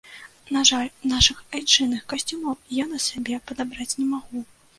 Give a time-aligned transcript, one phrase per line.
[0.55, 4.45] На жаль, нашых айчынных касцюмаў я на сябе падабраць не магу.